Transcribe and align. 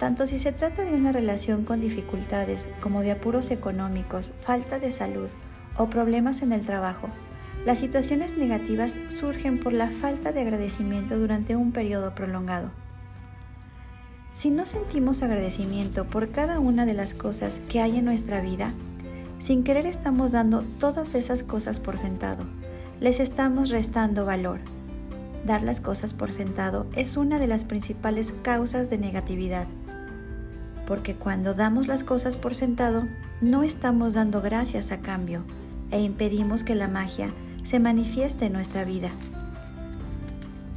Tanto 0.00 0.26
si 0.26 0.40
se 0.40 0.50
trata 0.50 0.84
de 0.84 0.94
una 0.94 1.12
relación 1.12 1.64
con 1.64 1.80
dificultades 1.80 2.66
como 2.80 3.02
de 3.02 3.12
apuros 3.12 3.52
económicos, 3.52 4.32
falta 4.40 4.80
de 4.80 4.90
salud 4.90 5.28
o 5.78 5.88
problemas 5.88 6.42
en 6.42 6.52
el 6.52 6.62
trabajo, 6.62 7.08
las 7.64 7.78
situaciones 7.78 8.36
negativas 8.36 8.98
surgen 9.18 9.58
por 9.58 9.72
la 9.72 9.90
falta 9.90 10.32
de 10.32 10.42
agradecimiento 10.42 11.18
durante 11.18 11.56
un 11.56 11.72
periodo 11.72 12.14
prolongado. 12.14 12.70
Si 14.34 14.50
no 14.50 14.66
sentimos 14.66 15.22
agradecimiento 15.22 16.04
por 16.04 16.30
cada 16.30 16.60
una 16.60 16.84
de 16.84 16.92
las 16.92 17.14
cosas 17.14 17.60
que 17.70 17.80
hay 17.80 17.98
en 17.98 18.04
nuestra 18.04 18.42
vida, 18.42 18.74
sin 19.38 19.64
querer 19.64 19.86
estamos 19.86 20.32
dando 20.32 20.62
todas 20.78 21.14
esas 21.14 21.42
cosas 21.42 21.80
por 21.80 21.98
sentado. 21.98 22.44
Les 23.00 23.18
estamos 23.18 23.70
restando 23.70 24.26
valor. 24.26 24.60
Dar 25.46 25.62
las 25.62 25.80
cosas 25.80 26.12
por 26.12 26.32
sentado 26.32 26.86
es 26.94 27.16
una 27.16 27.38
de 27.38 27.46
las 27.46 27.64
principales 27.64 28.34
causas 28.42 28.90
de 28.90 28.98
negatividad. 28.98 29.68
Porque 30.86 31.14
cuando 31.14 31.54
damos 31.54 31.86
las 31.86 32.04
cosas 32.04 32.36
por 32.36 32.54
sentado, 32.54 33.04
no 33.40 33.62
estamos 33.62 34.12
dando 34.12 34.42
gracias 34.42 34.90
a 34.90 35.00
cambio 35.00 35.44
e 35.90 36.00
impedimos 36.00 36.64
que 36.64 36.74
la 36.74 36.88
magia 36.88 37.32
se 37.64 37.80
manifieste 37.80 38.46
en 38.46 38.52
nuestra 38.52 38.84
vida. 38.84 39.10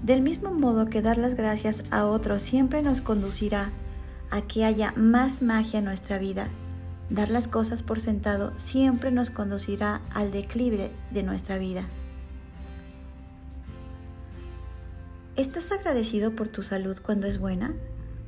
Del 0.03 0.21
mismo 0.21 0.51
modo 0.51 0.87
que 0.87 1.01
dar 1.01 1.17
las 1.17 1.35
gracias 1.35 1.83
a 1.91 2.05
otros 2.05 2.41
siempre 2.41 2.81
nos 2.81 3.01
conducirá 3.01 3.69
a 4.31 4.41
que 4.41 4.65
haya 4.65 4.93
más 4.95 5.41
magia 5.41 5.79
en 5.79 5.85
nuestra 5.85 6.17
vida, 6.17 6.47
dar 7.09 7.29
las 7.29 7.47
cosas 7.47 7.83
por 7.83 7.99
sentado 7.99 8.53
siempre 8.57 9.11
nos 9.11 9.29
conducirá 9.29 10.01
al 10.13 10.31
declive 10.31 10.91
de 11.11 11.23
nuestra 11.23 11.57
vida. 11.57 11.83
¿Estás 15.35 15.71
agradecido 15.71 16.31
por 16.31 16.47
tu 16.47 16.63
salud 16.63 16.97
cuando 17.01 17.27
es 17.27 17.37
buena? 17.37 17.75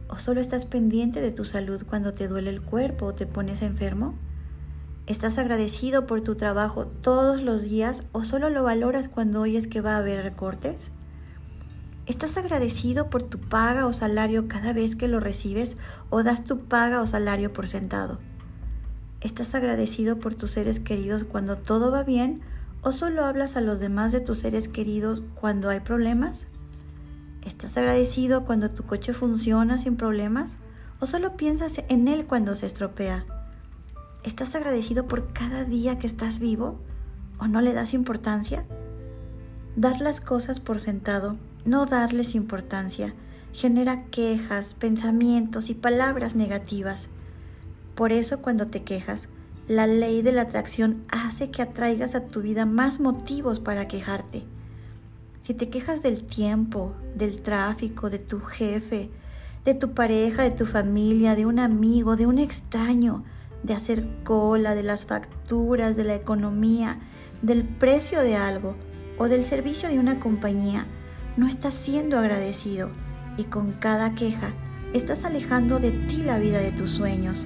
¿O 0.10 0.18
solo 0.20 0.42
estás 0.42 0.66
pendiente 0.66 1.22
de 1.22 1.32
tu 1.32 1.44
salud 1.44 1.84
cuando 1.88 2.14
te 2.14 2.28
duele 2.28 2.50
el 2.50 2.62
cuerpo 2.62 3.08
o 3.08 3.14
te 3.14 3.26
pones 3.26 3.62
enfermo? 3.62 4.16
¿Estás 5.10 5.40
agradecido 5.40 6.06
por 6.06 6.22
tu 6.22 6.36
trabajo 6.36 6.86
todos 6.86 7.42
los 7.42 7.64
días 7.64 8.04
o 8.12 8.26
solo 8.26 8.52
lo 8.52 8.62
valoras 8.62 9.10
cuando 9.10 9.42
oyes 9.42 9.66
que 9.66 9.82
va 9.82 9.96
a 9.96 9.98
haber 9.98 10.22
recortes? 10.22 10.92
¿Estás 12.06 12.38
agradecido 12.38 13.10
por 13.10 13.24
tu 13.24 13.40
paga 13.40 13.88
o 13.88 13.94
salario 13.94 14.48
cada 14.48 14.72
vez 14.72 14.96
que 14.96 15.08
lo 15.08 15.20
recibes 15.20 15.78
o 16.12 16.22
das 16.22 16.44
tu 16.44 16.60
paga 16.60 17.02
o 17.02 17.08
salario 17.08 17.52
por 17.52 17.68
sentado? 17.68 18.20
¿Estás 19.20 19.56
agradecido 19.56 20.20
por 20.20 20.36
tus 20.36 20.52
seres 20.52 20.80
queridos 20.80 21.24
cuando 21.24 21.58
todo 21.58 21.90
va 21.90 22.04
bien 22.04 22.42
o 22.84 22.92
solo 22.92 23.26
hablas 23.26 23.58
a 23.58 23.62
los 23.62 23.80
demás 23.80 24.12
de 24.12 24.20
tus 24.20 24.38
seres 24.38 24.68
queridos 24.68 25.24
cuando 25.34 25.70
hay 25.70 25.80
problemas? 25.80 26.46
¿Estás 27.44 27.76
agradecido 27.78 28.46
cuando 28.46 28.70
tu 28.70 28.84
coche 28.84 29.14
funciona 29.14 29.80
sin 29.80 29.96
problemas 29.96 30.52
o 31.00 31.08
solo 31.08 31.36
piensas 31.36 31.82
en 31.90 32.08
él 32.08 32.28
cuando 32.28 32.56
se 32.56 32.68
estropea? 32.68 33.39
¿Estás 34.24 34.54
agradecido 34.54 35.08
por 35.08 35.32
cada 35.32 35.64
día 35.64 35.98
que 35.98 36.06
estás 36.06 36.40
vivo 36.40 36.78
o 37.38 37.48
no 37.48 37.62
le 37.62 37.72
das 37.72 37.94
importancia? 37.94 38.66
Dar 39.78 40.02
las 40.02 40.20
cosas 40.20 40.60
por 40.60 40.82
sentado, 40.82 41.38
no 41.64 41.86
darles 41.86 42.36
importancia, 42.36 43.14
genera 43.54 44.04
quejas, 44.08 44.74
pensamientos 44.74 45.70
y 45.70 45.74
palabras 45.74 46.36
negativas. 46.36 47.08
Por 47.96 48.12
eso 48.12 48.42
cuando 48.42 48.68
te 48.68 48.84
quejas, 48.84 49.30
la 49.70 49.88
ley 49.88 50.22
de 50.22 50.34
la 50.34 50.42
atracción 50.42 51.06
hace 51.10 51.50
que 51.50 51.62
atraigas 51.62 52.14
a 52.14 52.26
tu 52.26 52.42
vida 52.42 52.66
más 52.66 53.00
motivos 53.00 53.62
para 53.62 53.88
quejarte. 53.88 54.44
Si 55.44 55.54
te 55.54 55.70
quejas 55.70 56.04
del 56.04 56.26
tiempo, 56.26 56.94
del 57.16 57.42
tráfico, 57.42 58.10
de 58.10 58.20
tu 58.20 58.42
jefe, 58.42 59.10
de 59.64 59.76
tu 59.76 59.94
pareja, 59.94 60.44
de 60.44 60.52
tu 60.52 60.66
familia, 60.66 61.36
de 61.36 61.46
un 61.46 61.58
amigo, 61.58 62.18
de 62.18 62.28
un 62.28 62.38
extraño, 62.38 63.24
de 63.64 63.74
hacer 63.74 64.08
cola, 64.24 64.76
de 64.76 64.84
las 64.84 65.06
facturas, 65.06 65.96
de 65.96 66.04
la 66.04 66.16
economía, 66.16 67.00
del 67.42 67.64
precio 67.64 68.22
de 68.22 68.36
algo 68.36 68.76
o 69.18 69.28
del 69.28 69.46
servicio 69.46 69.90
de 69.90 70.00
una 70.00 70.20
compañía, 70.20 70.86
no 71.38 71.48
estás 71.48 71.74
siendo 71.74 72.18
agradecido 72.18 72.90
y 73.38 73.44
con 73.46 73.74
cada 73.74 74.16
queja 74.16 74.54
estás 74.94 75.24
alejando 75.24 75.80
de 75.80 75.92
ti 75.92 76.24
la 76.24 76.40
vida 76.40 76.60
de 76.60 76.72
tus 76.72 76.92
sueños. 76.92 77.46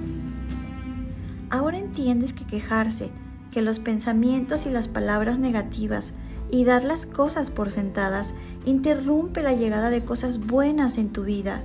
Ahora 1.50 1.78
entiendes 1.78 2.32
que 2.32 2.46
quejarse, 2.46 3.10
que 3.50 3.62
los 3.62 3.78
pensamientos 3.78 4.66
y 4.66 4.70
las 4.70 4.88
palabras 4.88 5.38
negativas 5.38 6.12
y 6.50 6.64
dar 6.64 6.84
las 6.84 7.06
cosas 7.06 7.50
por 7.50 7.70
sentadas 7.70 8.34
interrumpe 8.64 9.42
la 9.42 9.52
llegada 9.52 9.90
de 9.90 10.04
cosas 10.04 10.38
buenas 10.38 10.98
en 10.98 11.10
tu 11.10 11.24
vida. 11.24 11.62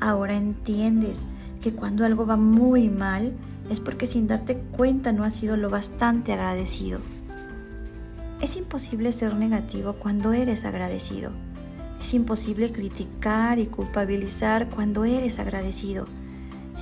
Ahora 0.00 0.36
entiendes 0.36 1.24
que 1.64 1.72
cuando 1.72 2.04
algo 2.04 2.26
va 2.26 2.36
muy 2.36 2.90
mal, 2.90 3.32
es 3.70 3.80
porque 3.80 4.06
sin 4.06 4.26
darte 4.26 4.58
cuenta 4.76 5.12
no 5.12 5.24
has 5.24 5.34
sido 5.34 5.56
lo 5.56 5.70
bastante 5.70 6.34
agradecido. 6.34 7.00
Es 8.42 8.58
imposible 8.58 9.10
ser 9.14 9.34
negativo 9.34 9.94
cuando 9.94 10.34
eres 10.34 10.66
agradecido. 10.66 11.30
Es 12.02 12.12
imposible 12.12 12.70
criticar 12.70 13.58
y 13.58 13.64
culpabilizar 13.64 14.68
cuando 14.68 15.06
eres 15.06 15.38
agradecido. 15.38 16.06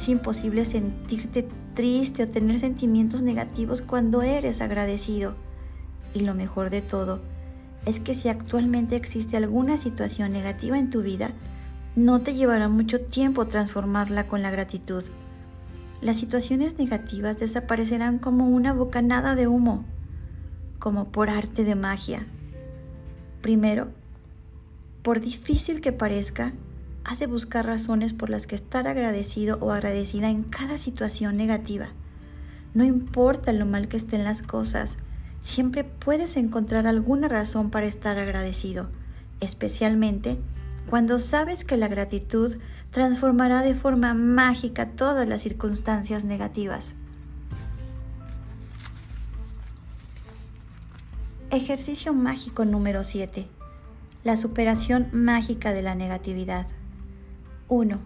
Es 0.00 0.08
imposible 0.08 0.66
sentirte 0.66 1.46
triste 1.74 2.24
o 2.24 2.28
tener 2.28 2.58
sentimientos 2.58 3.22
negativos 3.22 3.82
cuando 3.82 4.22
eres 4.22 4.60
agradecido. 4.60 5.36
Y 6.12 6.22
lo 6.22 6.34
mejor 6.34 6.70
de 6.70 6.82
todo 6.82 7.20
es 7.86 8.00
que 8.00 8.16
si 8.16 8.28
actualmente 8.28 8.96
existe 8.96 9.36
alguna 9.36 9.78
situación 9.78 10.32
negativa 10.32 10.76
en 10.76 10.90
tu 10.90 11.02
vida, 11.02 11.30
no 11.96 12.20
te 12.20 12.34
llevará 12.34 12.68
mucho 12.68 13.00
tiempo 13.00 13.46
transformarla 13.46 14.26
con 14.26 14.42
la 14.42 14.50
gratitud 14.50 15.04
las 16.02 16.16
situaciones 16.16 16.78
negativas 16.78 17.38
desaparecerán 17.38 18.18
como 18.18 18.48
una 18.48 18.72
bocanada 18.72 19.36
de 19.36 19.46
humo, 19.46 19.84
como 20.80 21.12
por 21.12 21.30
arte 21.30 21.62
de 21.62 21.76
magia. 21.76 22.26
Primero, 23.40 23.92
por 25.04 25.20
difícil 25.20 25.80
que 25.80 25.92
parezca, 25.92 26.54
has 27.04 27.20
de 27.20 27.28
buscar 27.28 27.66
razones 27.66 28.12
por 28.14 28.30
las 28.30 28.48
que 28.48 28.56
estar 28.56 28.88
agradecido 28.88 29.58
o 29.60 29.70
agradecida 29.70 30.28
en 30.28 30.42
cada 30.42 30.76
situación 30.76 31.36
negativa. 31.36 31.90
No 32.74 32.82
importa 32.82 33.52
lo 33.52 33.64
mal 33.64 33.86
que 33.86 33.96
estén 33.96 34.24
las 34.24 34.42
cosas, 34.42 34.96
siempre 35.40 35.84
puedes 35.84 36.36
encontrar 36.36 36.88
alguna 36.88 37.28
razón 37.28 37.70
para 37.70 37.86
estar 37.86 38.18
agradecido, 38.18 38.88
especialmente 39.38 40.36
cuando 40.88 41.20
sabes 41.20 41.64
que 41.64 41.76
la 41.76 41.88
gratitud 41.88 42.58
transformará 42.90 43.62
de 43.62 43.74
forma 43.74 44.14
mágica 44.14 44.90
todas 44.90 45.28
las 45.28 45.40
circunstancias 45.40 46.24
negativas. 46.24 46.94
Ejercicio 51.50 52.12
mágico 52.12 52.64
número 52.64 53.04
7. 53.04 53.46
La 54.24 54.36
superación 54.36 55.08
mágica 55.12 55.72
de 55.72 55.82
la 55.82 55.94
negatividad. 55.94 56.66
1. 57.68 57.98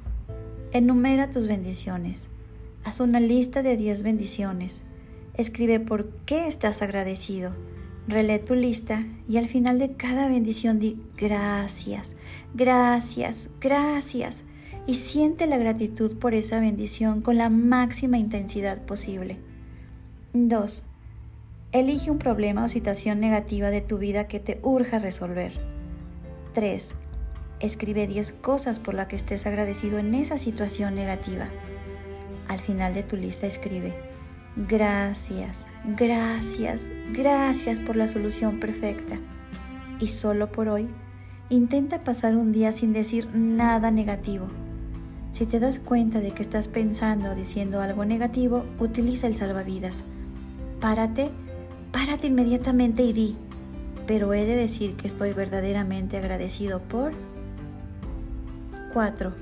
Enumera 0.72 1.30
tus 1.30 1.46
bendiciones. 1.46 2.28
Haz 2.84 3.00
una 3.00 3.20
lista 3.20 3.62
de 3.62 3.76
10 3.76 4.02
bendiciones. 4.02 4.82
Escribe 5.34 5.80
por 5.80 6.08
qué 6.24 6.48
estás 6.48 6.82
agradecido 6.82 7.52
Relee 8.08 8.38
tu 8.38 8.54
lista 8.54 9.04
y 9.28 9.38
al 9.38 9.48
final 9.48 9.80
de 9.80 9.94
cada 9.94 10.28
bendición 10.28 10.78
di 10.78 11.00
gracias, 11.16 12.14
gracias, 12.54 13.48
gracias 13.60 14.44
y 14.86 14.94
siente 14.94 15.48
la 15.48 15.56
gratitud 15.56 16.16
por 16.16 16.32
esa 16.32 16.60
bendición 16.60 17.20
con 17.20 17.36
la 17.36 17.48
máxima 17.48 18.16
intensidad 18.16 18.82
posible. 18.82 19.38
2. 20.34 20.84
Elige 21.72 22.10
un 22.12 22.18
problema 22.18 22.64
o 22.64 22.68
situación 22.68 23.18
negativa 23.18 23.70
de 23.70 23.80
tu 23.80 23.98
vida 23.98 24.28
que 24.28 24.38
te 24.38 24.60
urja 24.62 25.00
resolver. 25.00 25.52
3. 26.54 26.94
Escribe 27.58 28.06
10 28.06 28.32
cosas 28.40 28.78
por 28.78 28.94
las 28.94 29.08
que 29.08 29.16
estés 29.16 29.46
agradecido 29.46 29.98
en 29.98 30.14
esa 30.14 30.38
situación 30.38 30.94
negativa. 30.94 31.48
Al 32.46 32.60
final 32.60 32.94
de 32.94 33.02
tu 33.02 33.16
lista 33.16 33.48
escribe 33.48 33.94
Gracias, 34.56 35.66
gracias, 35.84 36.88
gracias 37.12 37.78
por 37.80 37.94
la 37.94 38.08
solución 38.08 38.58
perfecta. 38.58 39.18
Y 40.00 40.06
solo 40.06 40.50
por 40.50 40.68
hoy, 40.68 40.88
intenta 41.50 42.04
pasar 42.04 42.36
un 42.36 42.52
día 42.52 42.72
sin 42.72 42.94
decir 42.94 43.28
nada 43.34 43.90
negativo. 43.90 44.46
Si 45.34 45.44
te 45.44 45.60
das 45.60 45.78
cuenta 45.78 46.20
de 46.20 46.32
que 46.32 46.42
estás 46.42 46.68
pensando 46.68 47.32
o 47.32 47.34
diciendo 47.34 47.82
algo 47.82 48.06
negativo, 48.06 48.64
utiliza 48.78 49.26
el 49.26 49.36
salvavidas. 49.36 50.04
Párate, 50.80 51.32
párate 51.92 52.28
inmediatamente 52.28 53.02
y 53.02 53.12
di, 53.12 53.36
pero 54.06 54.32
he 54.32 54.46
de 54.46 54.56
decir 54.56 54.96
que 54.96 55.06
estoy 55.06 55.34
verdaderamente 55.34 56.16
agradecido 56.16 56.80
por 56.80 57.12
4. 58.94 59.34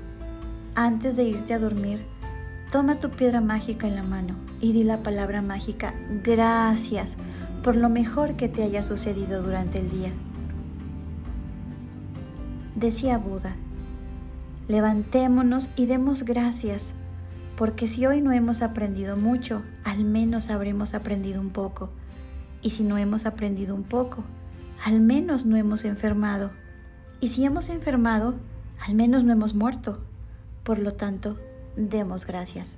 Antes 0.75 1.15
de 1.15 1.23
irte 1.23 1.53
a 1.53 1.59
dormir, 1.59 2.01
toma 2.75 2.99
tu 2.99 3.09
piedra 3.09 3.39
mágica 3.39 3.87
en 3.87 3.95
la 3.95 4.03
mano 4.03 4.35
y 4.59 4.73
di 4.73 4.83
la 4.83 5.01
palabra 5.01 5.41
mágica 5.41 5.93
gracias 6.25 7.15
por 7.63 7.77
lo 7.77 7.87
mejor 7.87 8.35
que 8.35 8.49
te 8.49 8.63
haya 8.63 8.83
sucedido 8.83 9.41
durante 9.41 9.79
el 9.79 9.89
día. 9.89 10.11
Decía 12.75 13.17
Buda, 13.17 13.55
levantémonos 14.67 15.69
y 15.77 15.85
demos 15.85 16.23
gracias, 16.23 16.93
porque 17.55 17.87
si 17.87 18.07
hoy 18.07 18.19
no 18.19 18.33
hemos 18.33 18.61
aprendido 18.61 19.15
mucho, 19.15 19.63
al 19.85 20.03
menos 20.03 20.49
habremos 20.49 20.93
aprendido 20.93 21.39
un 21.39 21.51
poco. 21.51 21.91
Y 22.61 22.71
si 22.71 22.83
no 22.83 22.97
hemos 22.97 23.25
aprendido 23.25 23.73
un 23.73 23.83
poco, 23.83 24.25
al 24.83 24.99
menos 24.99 25.45
no 25.45 25.55
hemos 25.55 25.85
enfermado. 25.85 26.51
Y 27.21 27.29
si 27.29 27.45
hemos 27.45 27.69
enfermado, 27.69 28.35
al 28.85 28.95
menos 28.95 29.23
no 29.23 29.31
hemos 29.31 29.55
muerto. 29.55 30.01
Por 30.65 30.79
lo 30.79 30.95
tanto, 30.95 31.37
demos 31.75 32.25
gracias. 32.25 32.77